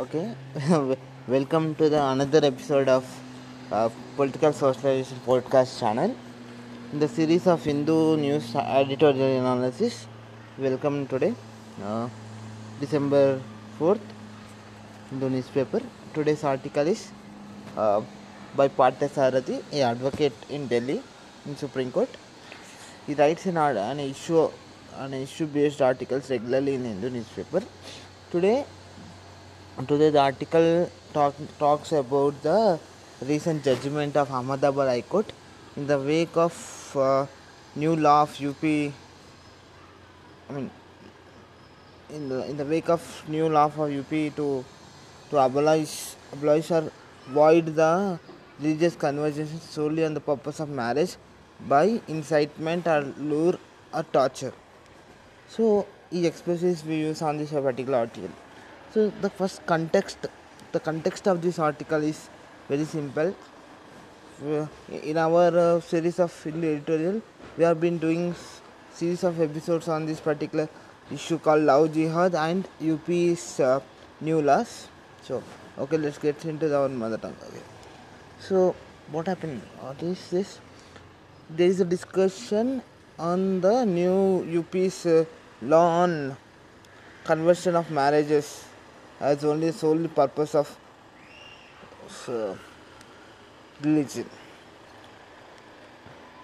[0.00, 0.20] Okay
[1.28, 3.06] welcome to the another episode of
[4.16, 6.14] political socialisation podcast channel
[6.92, 9.94] in the series of Hindu news editorial analysis
[10.58, 11.32] welcome today
[12.80, 13.42] December
[13.78, 14.14] fourth
[15.10, 17.04] Hindu newspaper today's article is
[17.76, 21.00] by Partha Sarathi a advocate in Delhi
[21.46, 22.16] in Supreme Court
[23.08, 24.48] he writes in an issue
[25.02, 27.70] an issue based articles regularly in Hindu newspaper
[28.32, 28.56] today
[29.86, 32.80] Today the article talk, talks about the
[33.24, 35.32] recent judgment of Ahmedabad High Court
[35.76, 37.26] in the wake of uh,
[37.76, 38.64] new law of UP.
[38.64, 38.92] I
[40.52, 40.68] mean,
[42.10, 44.64] in the in the wake of new law for UP to
[45.30, 46.90] to abolish abolish or
[47.28, 48.18] void the
[48.58, 51.14] religious conversations solely on the purpose of marriage
[51.68, 53.56] by incitement or lure
[53.94, 54.52] or torture.
[55.48, 58.30] So he expresses his views on this particular article.
[58.94, 60.26] So the first context,
[60.72, 62.30] the context of this article is
[62.68, 63.34] very simple.
[64.42, 64.66] Uh,
[65.02, 67.20] In our uh, series of editorial,
[67.58, 68.34] we have been doing
[68.94, 70.70] series of episodes on this particular
[71.12, 73.80] issue called Love Jihad and UP's uh,
[74.22, 74.88] new laws.
[75.22, 75.42] So
[75.78, 77.36] okay, let's get into our mother tongue.
[77.48, 77.62] Okay.
[78.40, 78.74] So
[79.12, 79.60] what happened?
[79.80, 80.60] What is this?
[81.50, 82.82] There is a discussion
[83.18, 85.26] on the new UP's uh,
[85.60, 86.38] law on
[87.24, 88.64] conversion of marriages
[89.20, 90.76] as only solely purpose of
[92.28, 92.54] uh,
[93.82, 94.28] religion.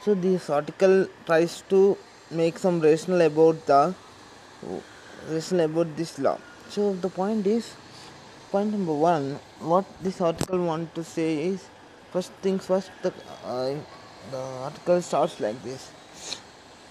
[0.03, 1.97] So this article tries to
[2.31, 3.95] make some rational about the
[5.31, 6.39] rational about this law.
[6.69, 7.75] So the point is,
[8.51, 11.67] point number one, what this article want to say is,
[12.13, 13.13] first things first, the
[13.45, 13.75] uh,
[14.31, 15.91] the article starts like this.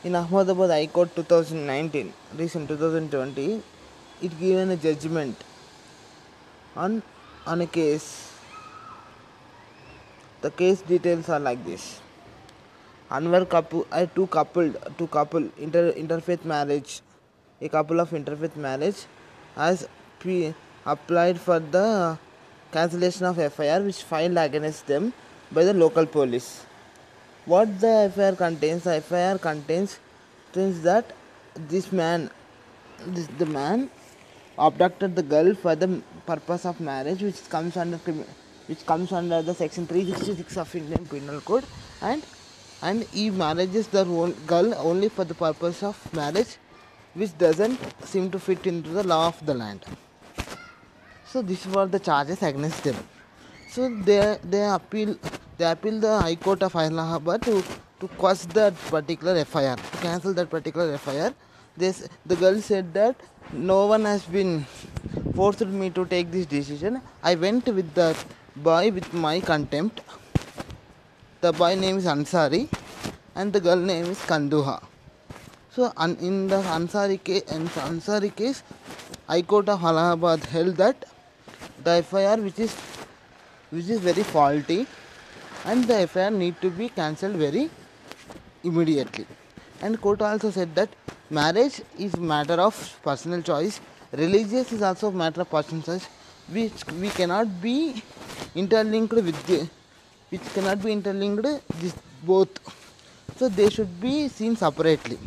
[0.04, 3.62] In Ahmedabad High Court 2019, recent 2020,
[4.22, 5.38] it given a judgment
[6.76, 7.04] on
[7.46, 8.32] on a case.
[10.42, 12.02] The case details are like this.
[13.10, 17.02] Anwar couple, uh, two coupled, two couple inter interfaith marriage,
[17.62, 19.06] a couple of interfaith marriage,
[19.56, 19.88] has
[20.20, 20.54] pre-
[20.86, 22.18] applied for the
[22.72, 25.14] cancellation of FIR which filed against them
[25.52, 26.66] by the local police.
[27.46, 28.84] What the FIR contains?
[28.84, 30.00] The FIR contains
[30.52, 31.14] things that
[31.56, 32.32] this man,
[33.06, 33.90] this the man,
[34.58, 37.98] abducted the girl for the purpose of marriage, which comes under
[38.68, 41.66] which comes under the section 366 of Indian Penal Code,
[42.02, 42.24] and
[42.82, 44.04] and he marriages the
[44.48, 46.58] girl only for the purpose of marriage,
[47.14, 49.86] which doesn't seem to fit into the law of the land.
[51.26, 52.96] So these were the charges against them.
[53.70, 55.16] So they they appeal
[55.58, 57.64] they appeal the High Court of Allahabad to
[58.00, 61.34] to quash that particular FIR to cancel that particular FIR.
[61.76, 63.16] This the girl said that
[63.52, 64.66] no one has been
[65.36, 67.02] forced me to take this decision.
[67.24, 68.16] I went with the
[68.56, 70.02] boy with my contempt.
[71.42, 72.70] The boy name is Ansari,
[73.36, 74.82] and the girl name is Kanduha.
[75.72, 78.64] So in the Ansari case, in Ansari case,
[79.28, 81.06] High Court of Allahabad held that
[81.84, 82.76] the FIR which is
[83.72, 84.86] which is very faulty
[85.66, 87.70] and the FIR need to be cancelled very
[88.64, 89.26] immediately.
[89.82, 90.90] And court also said that
[91.30, 93.80] marriage is matter of personal choice,
[94.14, 96.08] religious is also a matter of choice,
[96.50, 98.02] which we cannot be
[98.56, 99.68] interlinked with the,
[100.30, 101.46] which cannot be interlinked
[102.24, 102.50] both.
[103.38, 105.18] So they should be seen separately.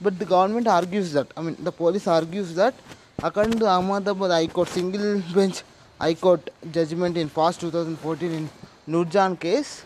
[0.00, 2.74] But the government argues that, I mean, the police argues that,
[3.22, 5.62] according to Ahmedabad High Court single bench
[6.00, 8.50] High Court judgment in past 2014 in
[8.88, 9.84] Nurjan case,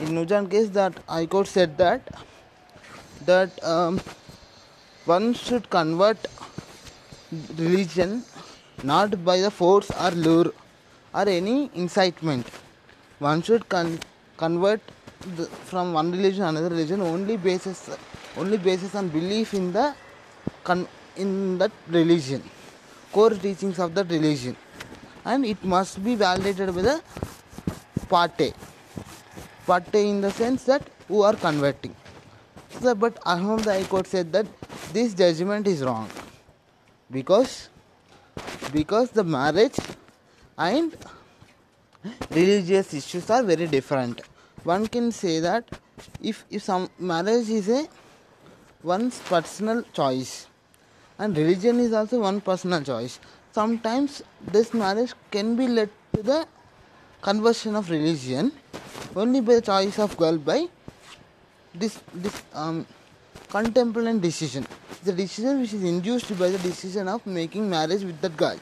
[0.00, 2.08] in Nurjan case, that High Court said that
[3.26, 4.00] that um,
[5.04, 6.16] one should convert
[7.58, 8.22] religion
[8.82, 10.52] not by the force or lure
[11.14, 12.46] or any incitement.
[13.18, 14.00] One should con-
[14.36, 14.80] convert
[15.36, 17.90] the, from one religion to another religion only basis
[18.36, 19.94] only basis on belief in the
[20.64, 22.42] con- in that religion,
[23.12, 24.56] core teachings of that religion,
[25.24, 27.02] and it must be validated by the
[28.08, 28.54] parte.
[29.66, 31.94] Parte in the sense that who are converting.
[32.80, 34.46] So, but Ahmad the High Court said that
[34.92, 36.08] this judgment is wrong
[37.12, 37.68] because
[38.72, 39.78] because the marriage
[40.58, 40.96] and
[42.30, 44.22] religious issues are very different.
[44.64, 45.64] One can say that
[46.22, 47.86] if if some marriage is a
[48.82, 50.46] one's personal choice
[51.18, 53.20] and religion is also one personal choice.
[53.52, 56.46] Sometimes this marriage can be led to the
[57.20, 58.52] conversion of religion
[59.14, 60.66] only by the choice of girl by
[61.74, 62.86] this this um,
[63.52, 64.66] contemplative decision.
[65.04, 68.56] The decision which is induced by the decision of making marriage with that guy.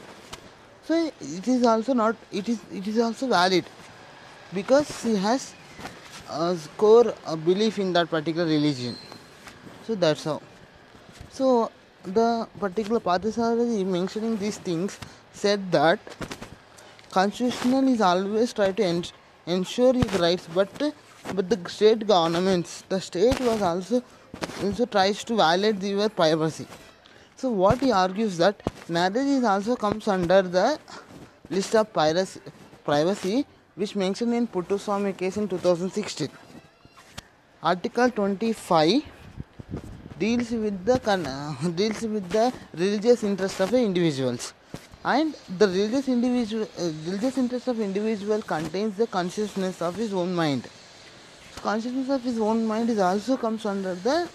[0.84, 3.64] So it is also not it is it is also valid.
[4.52, 5.54] Because she has
[6.28, 8.96] a core a belief in that particular religion.
[9.86, 10.40] So that's how.
[11.30, 11.70] So
[12.04, 14.98] the particular Parthasarathi mentioning these things
[15.32, 15.98] said that
[17.12, 19.12] constitutional is always try to ens-
[19.46, 20.82] ensure his rights but
[21.34, 24.02] but the state governments the state was also
[24.62, 26.66] also tries to violate your privacy.
[27.36, 30.78] So what he argues that marriage is also comes under the
[31.48, 32.40] list of piracy,
[32.84, 36.28] privacy which mentioned in Puttaswamy case in 2016
[37.62, 39.02] article 25
[40.18, 40.98] deals with the
[41.76, 44.54] deals with the religious interest of the individuals.
[45.04, 50.34] And the religious individual uh, religious interest of individual contains the consciousness of his own
[50.34, 50.68] mind
[51.62, 54.28] consciousness of his own mind is also comes under the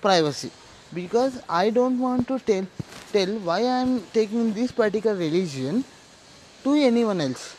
[0.00, 0.50] privacy.
[0.92, 2.66] Because i don't want to tell
[3.12, 5.84] tell why i am taking this particular religion
[6.64, 7.56] to anyone else.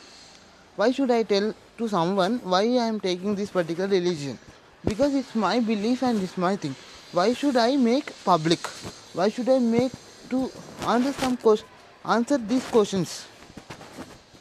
[0.76, 4.38] Why should i tell to someone why i am taking this particular religion?
[4.84, 6.76] Because it's my belief and it's my thing.
[7.12, 8.68] Why should i make public?
[9.14, 9.92] Why should i make
[10.30, 10.50] to
[10.88, 11.68] answer some question
[12.04, 13.26] answer these questions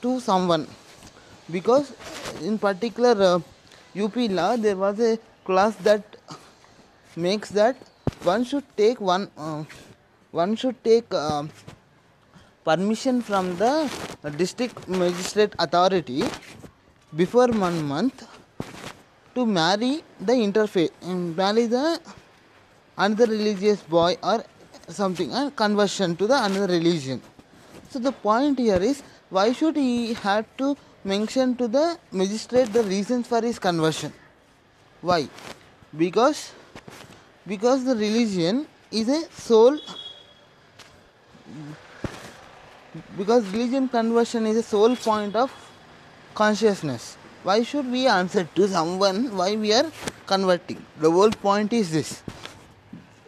[0.03, 0.67] to someone?
[1.51, 1.93] Because
[2.43, 3.41] in particular uh,
[3.99, 6.17] up law there was a clause that
[7.17, 7.77] makes that
[8.23, 9.65] one should take one uh,
[10.31, 11.43] one should take uh,
[12.65, 13.91] permission from the
[14.37, 16.23] district magistrate authority
[17.17, 18.27] before one month
[19.35, 22.01] to marry the interfaith and marry the
[22.97, 24.45] another religious boy or
[24.89, 27.21] something and conversion to the another religion.
[27.91, 32.82] So the point here is why should he have to mention to the magistrate the
[32.82, 34.12] reasons for his conversion.
[35.00, 35.29] Why?
[35.97, 36.52] Because
[37.47, 39.79] because the religion is a soul
[43.17, 45.50] because religion conversion is a sole point of
[46.35, 47.17] consciousness.
[47.43, 49.91] Why should we answer to someone why we are
[50.26, 50.85] converting?
[50.99, 52.23] The whole point is this.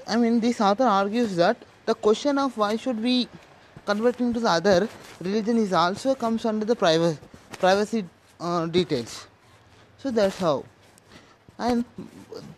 [0.06, 3.28] I mean this author argues that the question of why should we
[3.86, 4.88] converting to the other
[5.20, 7.18] religion is also comes under the privacy
[7.64, 8.04] privacy
[8.40, 9.26] uh, details.
[9.98, 10.64] So that's how.
[11.58, 11.84] And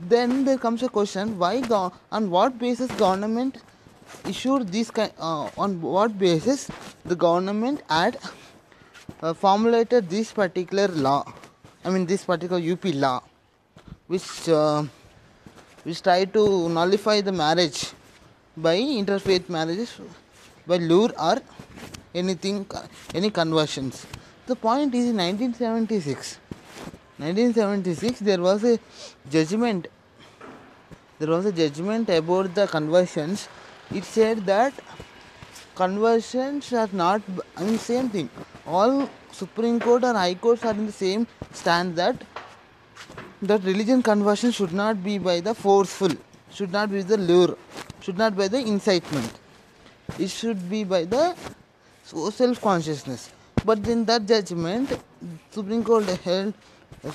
[0.01, 3.59] then there comes a question why go- on what basis government
[4.29, 6.69] issued this kind uh, on what basis
[7.05, 8.19] the government had
[9.23, 11.23] uh, formulated this particular law
[11.85, 13.17] i mean this particular up law
[14.06, 14.83] which uh,
[15.85, 16.45] which try to
[16.77, 17.81] nullify the marriage
[18.67, 19.93] by interfaith marriages
[20.67, 21.37] by lure or
[22.23, 22.59] anything
[23.21, 24.06] any conversions
[24.46, 26.38] the point is in 1976
[27.17, 28.79] 1976 there was a
[29.31, 29.87] judgment.
[31.19, 33.49] There was a judgment about the conversions.
[33.94, 34.75] It said that
[35.76, 37.23] conversions are not
[37.56, 38.29] i mean same thing.
[38.67, 42.17] All supreme court or high courts are in the same stand that
[43.43, 46.11] that religion conversion should not be by the forceful
[46.50, 47.56] should not be the lure
[48.00, 49.32] should not by the incitement.
[50.19, 51.35] It should be by the
[52.05, 53.31] self consciousness
[53.64, 54.99] but in that judgment
[55.50, 56.55] supreme court held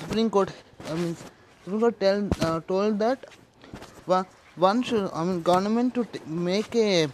[0.02, 0.52] supreme court
[0.90, 1.16] i mean
[1.64, 3.26] supreme court tell, uh, told that
[4.06, 4.26] one,
[4.56, 7.08] one should i mean government to t- make a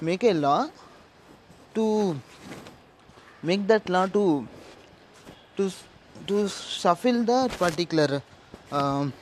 [0.00, 0.68] make a law
[1.74, 1.86] to
[3.42, 4.46] make that law to
[5.56, 5.70] to
[6.26, 8.22] to shuffle the particular
[8.70, 9.12] um,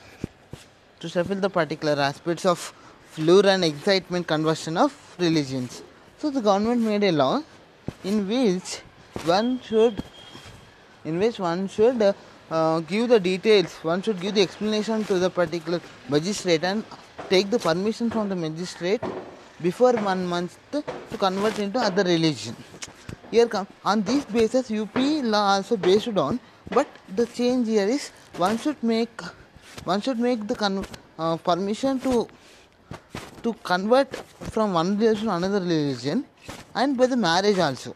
[0.99, 2.73] to shuffle the particular aspects of
[3.17, 5.81] lure and excitement conversion of religions.
[6.19, 7.43] So the government made a law
[8.03, 8.81] in which
[9.25, 10.03] one should
[11.05, 12.13] in which one should uh,
[12.49, 13.73] uh, give the details.
[13.83, 16.83] One should give the explanation to the particular magistrate and
[17.29, 19.01] take the permission from the magistrate
[19.61, 20.83] before one month to
[21.17, 22.55] convert into other religion.
[23.29, 28.09] Here come on this basis up law also based on but the change here is
[28.37, 29.21] one should make
[29.85, 30.85] one should make the con-
[31.17, 32.27] uh, permission to
[33.43, 34.13] to convert
[34.53, 36.25] from one religion to another religion
[36.75, 37.95] and by the marriage also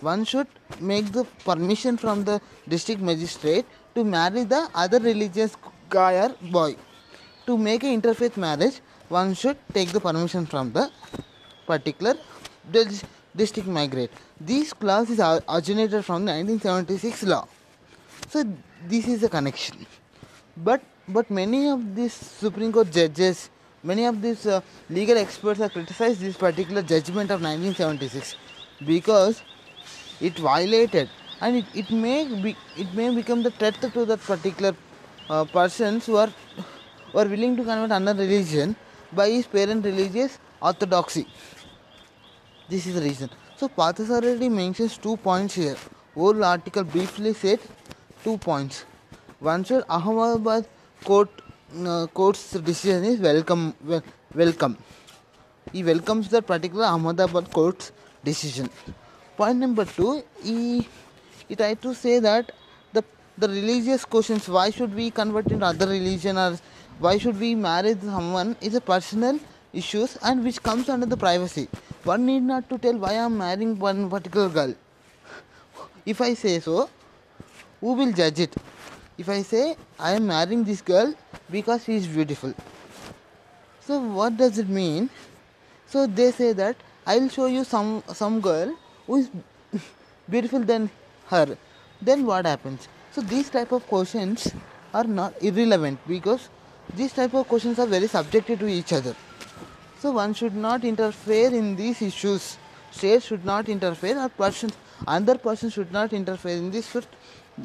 [0.00, 0.46] one should
[0.80, 5.56] make the permission from the district magistrate to marry the other religious
[5.88, 6.76] guy or boy.
[7.46, 10.90] To make an interfaith marriage one should take the permission from the
[11.66, 12.14] particular
[13.36, 14.10] district magistrate
[14.40, 17.46] this clause is originated from the 1976 law.
[18.28, 18.44] So
[18.88, 19.86] this is a connection.
[20.56, 23.50] But but many of these supreme court judges
[23.82, 28.36] many of these uh, legal experts have criticized this particular judgment of 1976
[28.86, 29.42] because
[30.28, 31.08] it violated.
[31.40, 34.74] And it, it may be it may become the threat to that particular
[35.28, 36.30] uh, persons who are
[37.14, 38.76] are willing to convert another religion
[39.12, 41.26] by his parent religious orthodoxy.
[42.68, 43.30] This is the reason.
[43.56, 45.76] So Parthasarathi mentions two points here.
[46.14, 47.60] Whole article briefly said
[48.24, 48.84] two points.
[49.40, 50.66] One said Ahmedabad
[51.04, 51.30] court
[51.86, 54.78] uh, court's decision is welcome wel- welcome.
[55.72, 57.92] He welcomes that particular Ahmedabad court's
[58.24, 58.70] decision.
[59.36, 60.86] Point number two, he,
[61.48, 62.52] he tried to say that
[62.92, 63.02] the
[63.38, 66.58] the religious questions, why should we convert into other religion or
[66.98, 69.38] why should we marry someone is a personal
[69.72, 71.68] issues and which comes under the privacy.
[72.04, 74.74] One need not to tell why I am marrying one particular girl.
[76.04, 76.90] If I say so,
[77.80, 78.54] who will judge it?
[79.16, 81.14] If I say I am marrying this girl
[81.50, 82.54] because she is beautiful.
[83.80, 85.10] So what does it mean?
[85.86, 88.74] So they say that I will show you some some girl
[89.06, 89.30] who is
[90.28, 90.90] beautiful than
[91.26, 91.56] her.
[92.00, 92.88] Then what happens?
[93.12, 94.52] So these type of questions
[94.94, 96.48] are not irrelevant because
[96.94, 99.14] these type of questions are very subjective to each other.
[100.00, 102.58] So one should not interfere in these issues.
[102.90, 104.70] State should not interfere, or person,
[105.06, 106.94] other person should not interfere in these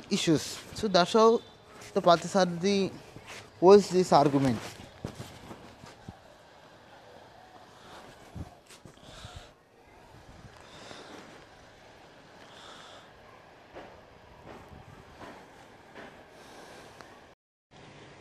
[0.09, 0.59] issues.
[0.73, 1.41] So that's how
[1.93, 2.91] the Parthasarathi
[3.59, 4.59] holds this argument.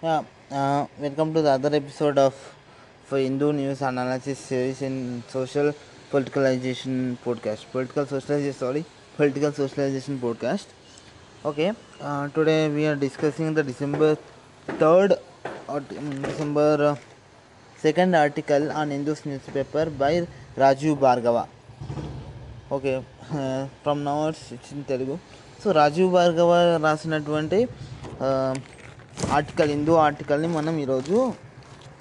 [0.03, 2.33] Yeah, uh, welcome to the other episode of
[3.05, 5.73] for Hindu news analysis series in social
[6.11, 7.65] politicalization podcast.
[7.71, 8.85] Political socialization, sorry,
[9.17, 10.67] political socialization podcast.
[11.45, 14.17] Okay, uh, today we are discussing the December
[14.81, 15.13] third
[15.67, 16.95] or um, December uh,
[17.77, 20.13] second article on Hindus newspaper by
[20.57, 21.45] Raju Bhargava.
[22.75, 22.91] Okay
[23.83, 25.15] from నవర్స్ ఇచ్చిన Telugu
[25.61, 26.51] so Rajiv Bhargava
[26.85, 27.57] రాసినటువంటి
[29.36, 31.16] article Hindu ఆర్టికల్ని మనం ఈరోజు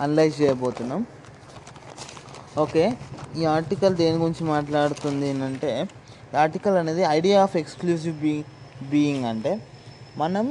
[0.03, 1.01] analyse చేయబోతున్నాం.
[2.63, 2.84] Okay
[3.39, 5.72] ఈ article దేని గురించి మాట్లాడుతుంది ఏంటంటే
[6.43, 8.36] ఆర్టికల్ అనేది idea of exclusive be
[8.91, 9.53] being అంటే
[10.22, 10.45] మనం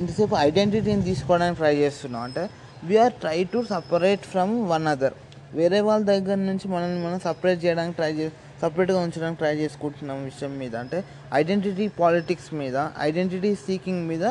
[0.00, 2.22] ఇంతసేపు ఐడెంటిటీని తీసుకోవడానికి ట్రై చేస్తున్నాం.
[2.28, 2.42] అంటే
[2.88, 5.16] we are try to separate from one other
[5.58, 8.26] వేరే వాళ్ళ దగ్గర నుంచి మనల్ని మనం సపరేట్ చేయడానికి ట్రై చే
[8.62, 10.74] సపరేట్గా ఉంచడానికి ట్రై చేసుకుంటున్నాం విషయం మీద.
[10.84, 10.98] అంటే
[11.40, 12.76] ఐడెంటిటీ పాలిటిక్స్ మీద
[13.08, 14.26] ఐడెంటిటీ సీకింగ్ మీద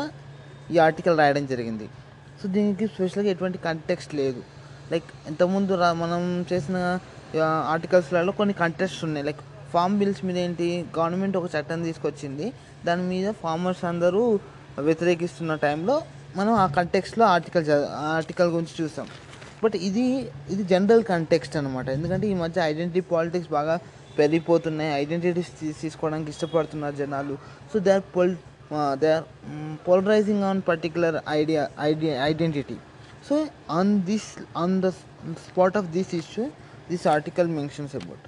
[0.74, 1.88] ఈ ఆర్టికల్ రాయడం జరిగింది.
[2.42, 4.42] సో దీనికి స్పెషల్గా ఎటువంటి కంటెక్స్ట్ లేదు.
[4.92, 7.00] లైక్ ఇంతకుముందు రా మనం చేసిన
[7.74, 9.26] ఆర్టికల్స్లలో కొన్ని కంటెక్స్ట్ ఉన్నాయి.
[9.26, 9.42] లైక్
[9.74, 12.54] ఫామ్ బిల్స్ మీద ఏంటి గవర్నమెంట్ ఒక చట్టం తీసుకొచ్చింది.
[12.86, 14.40] దాని మీద ఫార్మర్స్ అందరూ
[14.80, 15.96] వ్యతిరేకిస్తున్న టైంలో
[16.38, 17.66] మనం ఆ కంటెక్స్ట్లో ఆర్టికల్
[18.16, 19.08] ఆర్టికల్ గురించి చూసాం.
[19.64, 20.06] బట్ ఇది
[20.54, 23.76] ఇది జనరల్ కంటెక్స్ట్ అనమాట ఎందుకంటే ఈ మధ్య ఐడెంటిటీ పాలిటిక్స్ బాగా
[24.18, 24.92] పెరిగిపోతున్నాయి.
[25.04, 27.38] ఐడెంటిటీస్ తీసుకోవడానికి ఇష్టపడుతున్నారు జనాలు.
[27.74, 28.38] So they are poli
[28.72, 29.24] they are
[29.88, 32.78] polarising on particular idea ID identity
[33.30, 34.90] so on this on the
[35.48, 36.46] spot of this issue
[36.90, 38.26] this article mentions about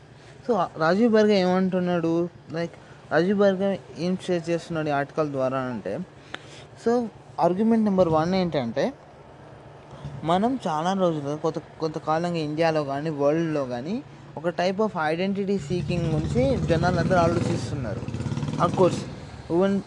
[0.47, 2.29] so Rajeev Barga ఏమంటున్నాడు?
[2.51, 2.71] Like
[3.11, 5.99] Rajiv బర్గ ఏం share చేస్తున్నాడు ఈ article ద్వారా అంటే
[6.85, 7.07] so
[7.39, 8.93] argument number one ఏంటంటే
[10.23, 14.03] మనం చాలా రోజులు కొంత కొంతకాలంగా ఇండియాలో కానీ వరల్డ్లో కానీ
[14.37, 18.01] ఒక టైప్ ఆఫ్ ఐడెంటిటీ సీకింగ్ గురించి జనాలందరూ ఆలోచిస్తున్నారు.
[18.75, 19.01] కోర్స్
[19.51, 19.81] ఈవెన్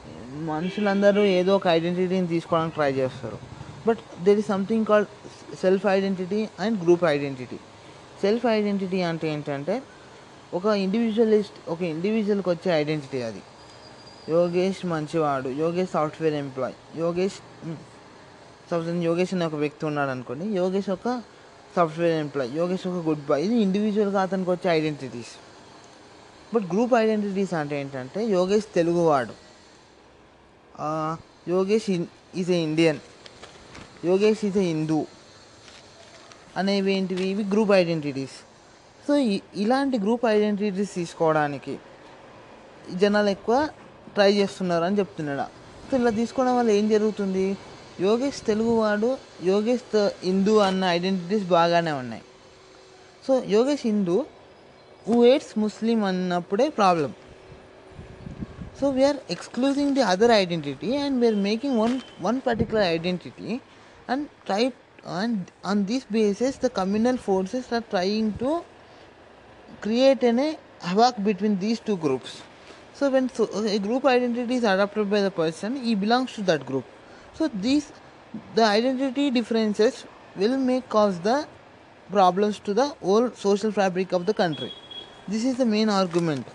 [0.53, 3.39] మనుషులందరూ ఏదో ఒక ఐడెంటిటీని తీసుకోవడానికి ట్రై చేస్తారు.
[3.87, 5.11] But there is something called
[5.63, 7.59] self identity and group identity
[8.23, 9.75] self identity అంటే ఏంటంటే
[10.59, 13.43] ఒక ఇండివిజువలిస్ట్ ఒక ఇండివిజువల్కి వచ్చే ఐడెంటిటీ అది.
[14.37, 17.39] యోగేష్ మంచివాడు Yogesh software employee Yogesh
[18.71, 21.09] suppose Yogesh అనే ఒక వ్యక్తి ఉన్నాడు అనుకోండి యోగేష్ ఒక
[21.77, 25.33] సాఫ్ట్వేర్ ఎంప్లాయ్ యోగేష్ ఒక గుడ్ బాయ్ ఇది ఇండివిజువల్గా అతనికి వచ్చే ఐడెంటిటీస్
[26.55, 29.35] బట్ గ్రూప్ ఐడెంటిటీస్ అంటే ఏంటంటే యోగేష్ తెలుగువాడు.
[31.49, 31.89] Yogesh
[32.35, 33.01] is a Indian
[34.05, 34.99] Yogesh is a Hindu
[36.57, 38.37] అనేవి ఏంటివి ఇవి గ్రూప్ ఐడెంటిటీస్
[39.05, 39.15] సో
[39.55, 41.75] ఇలాంటి గ్రూప్ ఐడెంటిటీస్ తీసుకోవడానికి
[42.97, 43.57] జనాలు ఎక్కువ
[44.15, 45.47] ట్రై చేస్తున్నారు అని చెప్తున్నాడు
[45.87, 47.45] సో ఇలా తీసుకోవడం వల్ల ఏం జరుగుతుంది
[48.01, 49.11] యోగేష్ తెలుగువాడు
[49.45, 49.85] యోగేష్
[50.25, 52.25] హిందూ అన్న ఐడెంటిటీస్ బాగానే ఉన్నాయి
[53.25, 54.17] so Yogesh Hindu
[55.07, 57.13] who aids Muslim అన్నప్పుడే problem
[58.81, 63.61] so we are excluding the other identity and we are making one one particular identity
[64.09, 64.73] and try
[65.05, 68.65] and on this basis the communal forces are trying to
[69.83, 72.43] create an a havoc between these two groups.
[72.95, 76.65] So when so, a group identity is adopted by the person he belongs to that
[76.65, 76.85] group.
[77.35, 77.93] So these
[78.55, 80.05] the identity differences
[80.37, 81.47] will may cause the
[82.11, 84.73] problems to the whole social fabric of the country.
[85.29, 86.47] This is the main argument.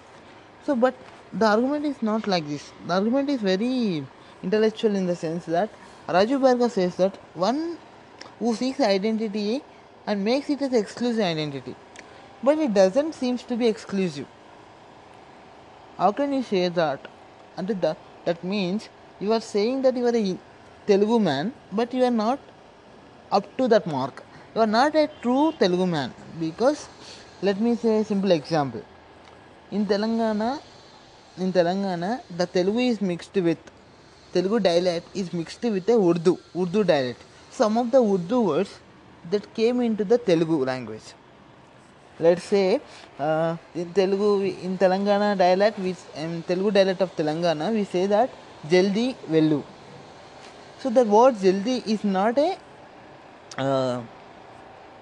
[0.66, 0.96] So but
[1.40, 2.72] the argument is not like this.
[2.88, 4.04] The argument is very
[4.42, 5.70] intellectual in the sense that
[6.08, 7.78] Rajiv Bhargav says that one
[8.40, 9.62] who seeks identity
[10.08, 11.76] and makes it as exclusive identity
[12.44, 14.28] but it doesn't seems to be exclusive.
[15.98, 17.08] How can you say that?
[17.58, 18.90] And that that means
[19.20, 20.38] you are saying that you are a
[20.88, 22.40] telugu man but you are not
[23.32, 24.24] up to that mark.
[24.54, 26.88] You are not a true telugu man because
[27.42, 28.84] let me say a simple example.
[29.72, 30.52] In telangana
[31.44, 33.62] in telangana the telugu is mixed with
[34.34, 37.22] telugu dialect is mixed with a urdu urdu dialect.
[37.60, 38.74] Some of the urdu words
[39.32, 41.08] that came into the telugu language.
[42.26, 42.80] Let's say
[43.20, 44.30] uh, in telugu
[44.66, 45.80] in telangana dialect
[46.24, 48.30] in telugu dialect of telangana we say that
[48.74, 49.62] jaldi vellu.
[50.82, 52.52] So the word jaldi is not a
[53.58, 53.98] uh,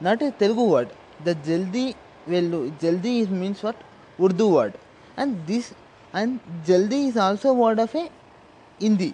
[0.07, 0.89] not a telugu word.
[1.27, 1.85] The jaldi
[2.33, 3.75] vellu jaldi is means what?
[4.25, 4.73] Urdu word.
[5.15, 5.73] And this
[6.13, 6.39] and
[6.69, 8.09] jaldi is also word of a
[8.79, 9.13] hindi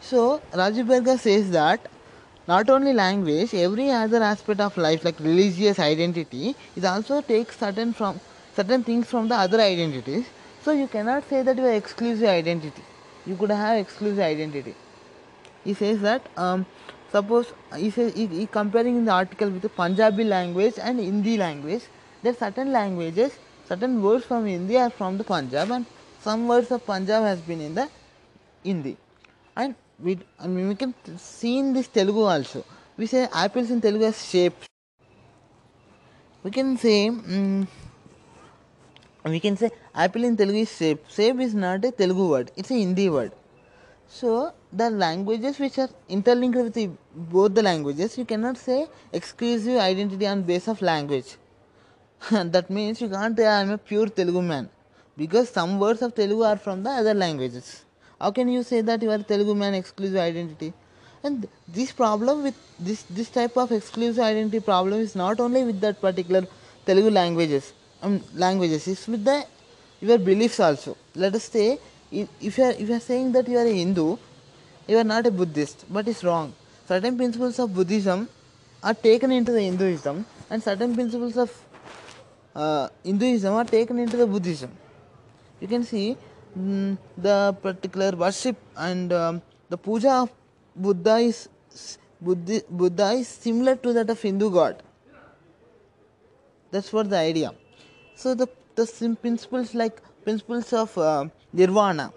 [0.00, 1.80] so Rajiv says that
[2.46, 7.92] not only language, every other aspect of life like religious identity is also takes certain
[7.92, 8.20] from
[8.56, 10.26] certain things from the other identities.
[10.62, 12.82] So you cannot say that you are exclusive identity.
[13.26, 14.74] You could have exclusive identity.
[15.64, 16.64] He says that um,
[17.12, 21.36] suppose he says he, he comparing in the article with the Punjabi language and Hindi
[21.36, 21.82] language.
[22.22, 25.86] There are certain languages, certain words from Hindi are from the Punjab, and
[26.20, 27.88] some words of Punjab has been in the
[28.64, 28.96] Hindi.
[29.56, 32.64] And we and we can see in this Telugu also.
[32.96, 34.54] We say apples in Telugu as shape.
[36.42, 37.66] We can say mm,
[39.24, 41.04] we can say apple in Telugu is shape.
[41.08, 43.32] Shape is not a Telugu word; it's a Hindi word.
[44.08, 49.78] So the languages which are interlinked with the, both the languages, you cannot say exclusive
[49.78, 51.36] identity on base of language.
[52.30, 54.68] that means you can't say I'm a pure Telugu man
[55.16, 57.84] because some words of Telugu are from the other languages.
[58.20, 60.72] How can you say that you are Telugu man exclusive identity?
[61.22, 65.80] And this problem with this this type of exclusive identity problem is not only with
[65.80, 66.42] that particular
[66.86, 67.72] Telugu languages,
[68.02, 68.88] um, languages.
[68.88, 69.44] It's with the
[70.00, 70.96] your beliefs also.
[71.14, 71.78] Let us say
[72.10, 74.16] if if you are if you are saying that you are a Hindu,
[74.86, 76.54] you are not a Buddhist, but it's wrong.
[76.86, 78.28] Certain principles of Buddhism
[78.82, 81.50] are taken into the Hinduism, and certain principles of
[83.04, 84.70] Hinduism are taken into the Buddhism.
[85.60, 86.16] You can see
[86.58, 90.32] mm, the particular worship and um, the puja of
[90.74, 91.48] Buddha is
[92.20, 94.82] Buddhi, Buddha is similar to that of Hindu god.
[96.70, 97.54] That's what the idea.
[98.16, 102.12] So the the principles like principles of uh, nirvana,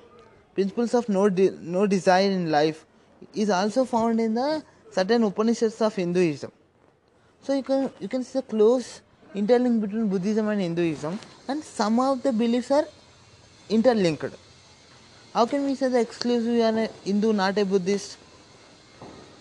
[0.56, 2.86] principles of no de- no desire in life,
[3.34, 6.52] is also found in the certain Upanishads of Hinduism.
[7.42, 9.02] So you can you can see the close
[9.36, 12.86] interlink between Buddhism and Hinduism, and some of the beliefs are
[13.70, 14.34] interlinked.
[15.34, 18.18] How can we say the exclusive are a Hindu, not a Buddhist?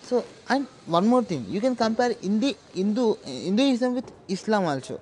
[0.03, 4.99] So and one more thing, you can compare Hindi, Hindu Hinduism with Islam also.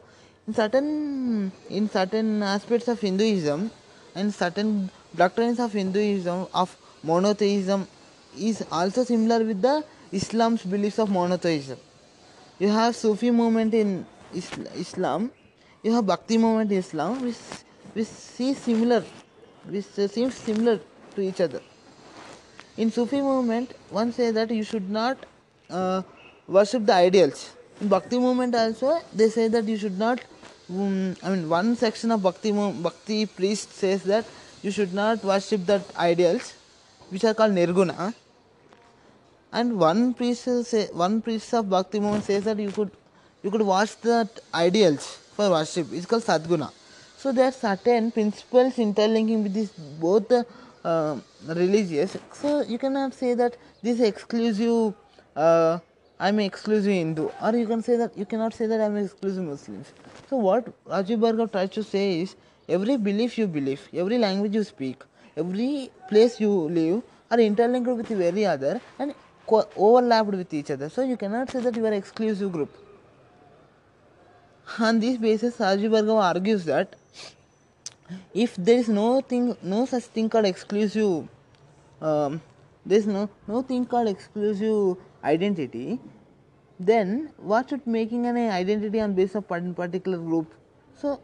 [0.47, 3.71] In certain in certain aspects of Hinduism
[4.15, 7.87] and certain doctrines of Hinduism of monotheism
[8.37, 11.77] is also similar with the Islam's beliefs of monotheism.
[12.59, 15.29] You have Sufi movement in Islam,
[15.83, 17.17] यह bhakti movement Islam
[17.95, 19.05] which see similar
[19.67, 20.79] which seems similar
[21.15, 21.61] to each other
[22.79, 25.25] in Sufi movement one say that you should not
[26.49, 27.45] worship the ideals
[27.81, 32.21] in bhakti movement also they say that you should not I mean one section of
[32.21, 32.51] bhakti
[32.83, 36.53] bhakti priest says that you should not worship that ideals
[37.11, 37.91] which are call nirguna
[39.53, 40.47] and one priest
[40.95, 42.89] one priest of bhakti movement says that you could
[43.43, 45.87] you could watch the ideals for worship.
[45.91, 46.71] It's called saguna.
[47.17, 52.17] So there are certain principles interlinking with this both uh, religious.
[52.33, 54.93] So you cannot say that this is exclusive.
[55.35, 55.79] Uh,
[56.21, 59.85] I'm exclusive Hindu, or you can say that you cannot say that I'm exclusive Muslim.
[60.29, 62.35] So what Rajiv Bhargav tries to say is
[62.67, 65.01] every belief you believe, every language you speak,
[65.37, 69.15] every place you live are interlinked with the very other and
[69.47, 70.89] co- overlapped with each other.
[70.89, 72.69] So you cannot say that you are exclusive group.
[74.77, 76.95] On this basis, Rajiv Bhargav argues that
[78.33, 81.27] if there is no thing, no such thing called exclusive,
[82.01, 82.41] um,
[82.85, 85.99] there is no no thing called exclusive identity,
[86.79, 90.53] then what should making an identity on basis of part- particular group?
[90.95, 91.19] So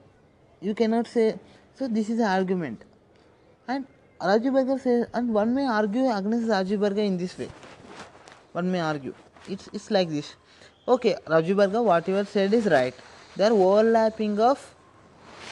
[0.60, 1.40] you cannot say.
[1.76, 2.84] So this is an argument,
[3.68, 3.86] and
[4.20, 7.50] Rajiv says, and one may argue against Rajiv in this way.
[8.54, 9.14] One may argue.
[9.48, 10.36] It's it's like this.
[10.88, 12.96] Okay, Rajiv whatever said is right.
[13.36, 14.74] There are overlapping of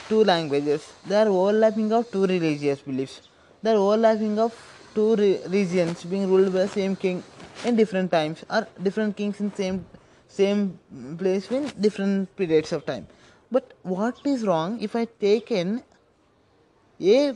[0.09, 0.91] two languages.
[1.05, 3.21] There are overlapping of two religious beliefs.
[3.61, 4.53] There are overlapping of
[4.95, 7.23] two re- regions being ruled by the same king
[7.65, 9.85] in different times, or different kings in same
[10.27, 10.79] same
[11.17, 13.07] place in different periods of time.
[13.51, 15.83] But what is wrong if I take in
[17.01, 17.35] a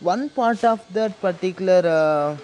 [0.00, 2.36] one part of that particular uh,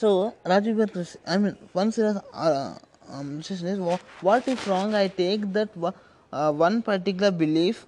[0.00, 2.74] So Rajiv Bhatt, I mean, one serious uh,
[3.12, 4.94] um, question is what, what if wrong?
[4.94, 5.68] I take that
[6.32, 7.84] uh, one particular belief.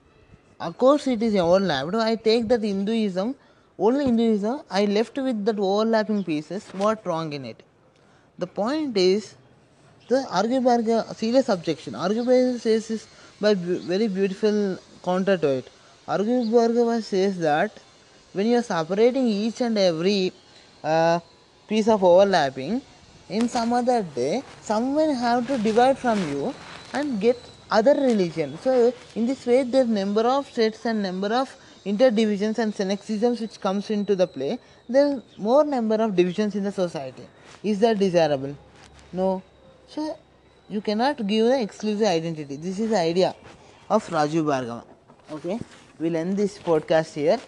[0.61, 1.95] Of course, it is overlapped.
[1.95, 3.35] I take that Hinduism,
[3.79, 4.61] only Hinduism.
[4.71, 6.69] I left with that overlapping pieces.
[6.73, 7.63] What wrong in it?
[8.39, 9.35] The point is,
[10.09, 11.95] the Argybarga serious objection.
[11.95, 13.09] Argybarga says this
[13.41, 15.71] by very beautiful counter to it.
[16.07, 17.73] Argybarga says that
[18.35, 20.35] when you are separating each and every
[20.85, 21.21] uh,
[21.69, 22.83] piece of overlapping.
[23.29, 26.55] In some other day someone have to divide from you
[26.93, 27.39] and get
[27.71, 28.59] other religion.
[28.63, 31.55] So in this way there number of states and number of
[31.87, 34.59] interdivisions and syncretisms which comes into the play.
[34.89, 37.23] Is more number of divisions in the society.
[37.63, 38.57] Is that desirable?
[39.13, 39.43] No.
[39.89, 40.19] So
[40.69, 42.57] you cannot give the exclusive identity.
[42.57, 43.35] This is the idea
[43.89, 44.85] of rajiv bhargava.
[45.31, 45.59] Okay?
[45.99, 47.39] We'll end this podcast here